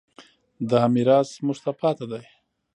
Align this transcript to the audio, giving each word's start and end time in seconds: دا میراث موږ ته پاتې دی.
دا 0.69 0.81
میراث 0.93 1.29
موږ 1.45 1.57
ته 1.63 1.71
پاتې 1.79 2.05
دی. 2.11 2.23